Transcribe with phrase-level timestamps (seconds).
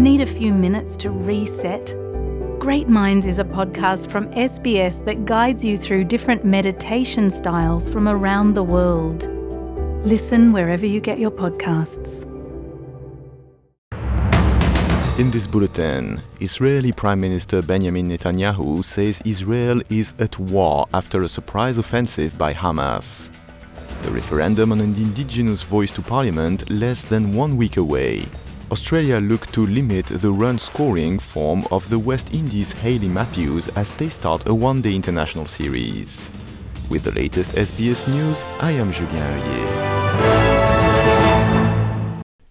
[0.00, 1.94] Need a few minutes to reset?
[2.58, 8.08] Great Minds is a podcast from SBS that guides you through different meditation styles from
[8.08, 9.28] around the world.
[10.02, 12.24] Listen wherever you get your podcasts.
[15.18, 21.28] In this bulletin, Israeli Prime Minister Benjamin Netanyahu says Israel is at war after a
[21.28, 23.28] surprise offensive by Hamas.
[24.00, 28.24] The referendum on an indigenous voice to parliament less than one week away.
[28.72, 33.92] Australia looked to limit the run scoring form of the West Indies Hayley Matthews as
[33.94, 36.30] they start a one day international series.
[36.88, 39.90] With the latest SBS news, I am Julien Oeuillet.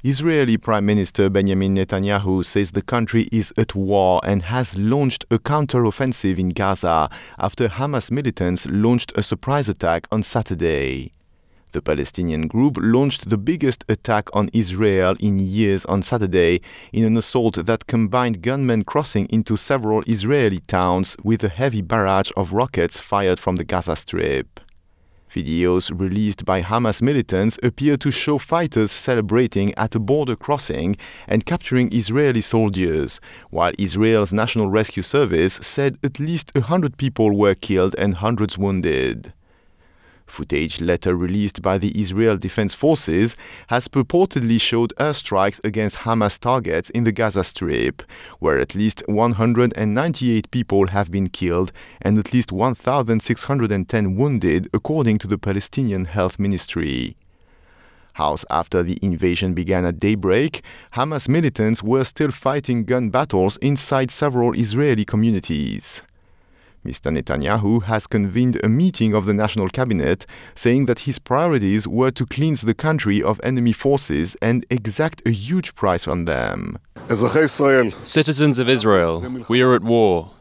[0.03, 5.39] Israeli Prime Minister Benjamin Netanyahu says the country is at war and has launched a
[5.39, 11.13] counter-offensive in Gaza after Hamas militants launched a surprise attack on Saturday.
[11.71, 17.15] The Palestinian group launched the biggest attack on Israel in years on Saturday in an
[17.15, 22.99] assault that combined gunmen crossing into several Israeli towns with a heavy barrage of rockets
[22.99, 24.59] fired from the Gaza Strip.
[25.31, 31.45] Videos released by Hamas militants appear to show fighters celebrating at a border crossing and
[31.45, 33.21] capturing Israeli soldiers,
[33.51, 39.33] while Israel's National Rescue Service said at least 100 people were killed and hundreds wounded.
[40.29, 43.35] Footage later released by the Israel Defense Forces
[43.67, 48.03] has purportedly showed airstrikes against Hamas targets in the Gaza Strip,
[48.39, 51.71] where at least 198 people have been killed
[52.01, 57.15] and at least 1,610 wounded, according to the Palestinian Health Ministry.
[58.17, 60.61] Hours after the invasion began at daybreak,
[60.93, 66.03] Hamas militants were still fighting gun battles inside several Israeli communities.
[66.85, 67.11] Mr.
[67.11, 72.25] Netanyahu has convened a meeting of the National Cabinet, saying that his priorities were to
[72.25, 76.77] cleanse the country of enemy forces and exact a huge price on them.
[78.03, 80.31] Citizens of Israel, we are at war,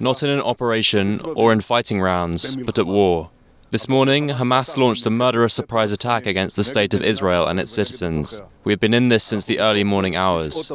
[0.00, 3.30] not in an operation or in fighting rounds, but at war.
[3.70, 7.72] This morning, Hamas launched a murderous surprise attack against the state of Israel and its
[7.72, 8.40] citizens.
[8.64, 10.70] We have been in this since the early morning hours.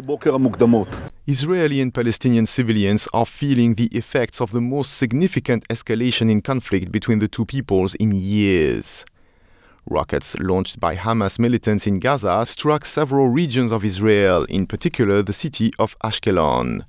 [1.30, 6.90] Israeli and Palestinian civilians are feeling the effects of the most significant escalation in conflict
[6.90, 9.04] between the two peoples in years.
[9.86, 15.34] Rockets launched by Hamas militants in Gaza struck several regions of Israel, in particular the
[15.34, 16.86] city of Ashkelon.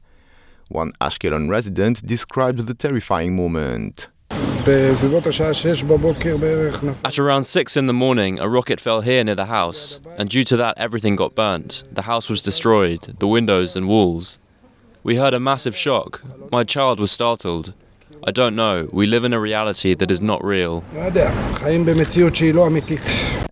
[0.69, 4.09] One Ashkelon resident described the terrifying moment.
[7.03, 10.45] At around 6 in the morning, a rocket fell here near the house, and due
[10.45, 11.85] to that, everything got burnt.
[11.91, 14.39] The house was destroyed, the windows and walls.
[15.03, 16.23] We heard a massive shock.
[16.53, 17.73] My child was startled.
[18.23, 18.91] I don't know.
[18.93, 20.85] We live in a reality that is not real.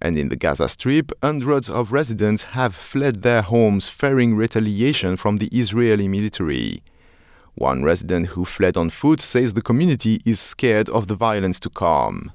[0.02, 5.38] And in the Gaza Strip, hundreds of residents have fled their homes fearing retaliation from
[5.38, 6.82] the Israeli military.
[7.56, 11.70] One resident who fled on foot says the community is scared of the violence to
[11.70, 12.30] come.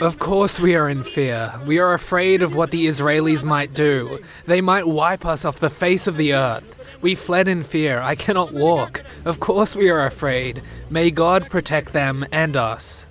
[0.00, 1.52] Of course, we are in fear.
[1.64, 4.18] We are afraid of what the Israelis might do.
[4.46, 6.64] They might wipe us off the face of the earth.
[7.00, 8.00] We fled in fear.
[8.00, 9.04] I cannot walk.
[9.24, 10.62] Of course, we are afraid.
[10.90, 13.06] May God protect them and us.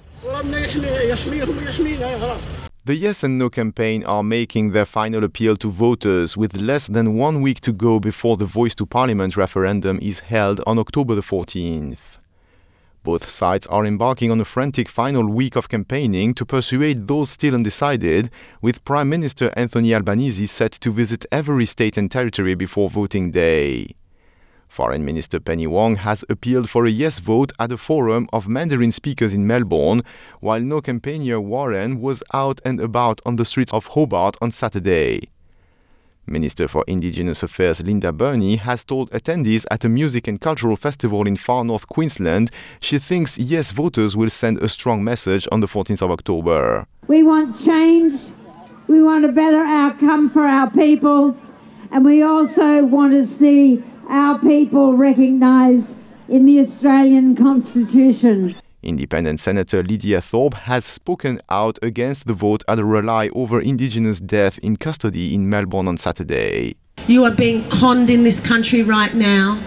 [2.85, 7.15] The Yes and No campaign are making their final appeal to voters with less than
[7.15, 11.23] one week to go before the Voice to Parliament referendum is held on October the
[11.23, 12.19] 14th.
[13.01, 17.55] Both sides are embarking on a frantic final week of campaigning to persuade those still
[17.55, 18.29] undecided,
[18.61, 23.95] with Prime Minister Anthony Albanese set to visit every state and territory before voting day.
[24.75, 28.91] Foreign Minister Penny Wong has appealed for a yes vote at a forum of Mandarin
[28.91, 30.01] speakers in Melbourne,
[30.41, 35.29] while no campaigner Warren was out and about on the streets of Hobart on Saturday.
[36.27, 41.25] Minister for Indigenous Affairs Linda Burney has told attendees at a music and cultural festival
[41.25, 45.67] in far north Queensland she thinks yes voters will send a strong message on the
[45.67, 46.85] 14th of October.
[47.07, 48.19] We want change,
[48.87, 51.37] we want a better outcome for our people,
[51.95, 55.95] and we also want to see our people recognised
[56.27, 58.53] in the Australian Constitution.
[58.83, 64.19] Independent Senator Lydia Thorpe has spoken out against the vote at a rally over Indigenous
[64.19, 66.75] death in custody in Melbourne on Saturday.
[67.07, 69.57] You are being conned in this country right now.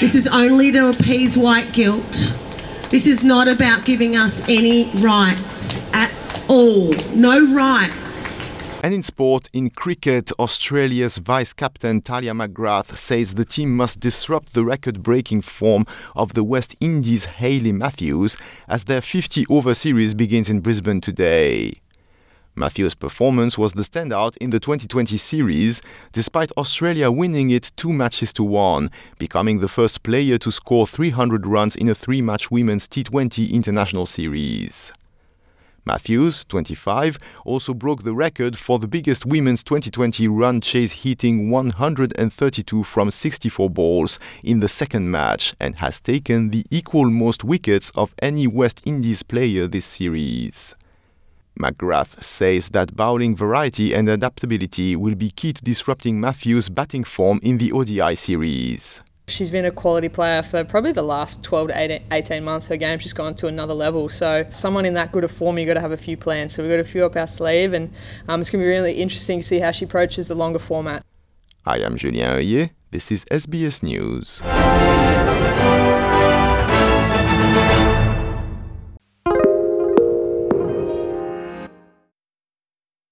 [0.00, 2.32] This is only to appease white guilt.
[2.88, 6.92] This is not about giving us any rights at all.
[7.12, 8.05] No rights.
[8.86, 14.54] And in sport, in cricket, Australia's vice captain Talia McGrath says the team must disrupt
[14.54, 18.36] the record breaking form of the West Indies' Hayley Matthews
[18.68, 21.80] as their 50 over series begins in Brisbane today.
[22.54, 28.32] Matthews' performance was the standout in the 2020 series, despite Australia winning it two matches
[28.34, 32.86] to one, becoming the first player to score 300 runs in a three match women's
[32.86, 34.92] T20 international series.
[35.86, 42.82] Matthews, 25, also broke the record for the biggest women's 2020 run chase hitting 132
[42.82, 48.12] from 64 balls in the second match and has taken the equal most wickets of
[48.20, 50.74] any West Indies player this series.
[51.56, 57.38] McGrath says that bowling variety and adaptability will be key to disrupting Matthews' batting form
[57.44, 59.02] in the ODI series.
[59.28, 62.68] She's been a quality player for probably the last 12 to 18 months.
[62.68, 64.08] Her game's just gone to another level.
[64.08, 66.54] So, someone in that good of form, you've got to have a few plans.
[66.54, 67.92] So, we've got a few up our sleeve, and
[68.28, 71.04] um, it's going to be really interesting to see how she approaches the longer format.
[71.64, 72.70] I am Julien Oeuillet.
[72.92, 74.42] This is SBS News.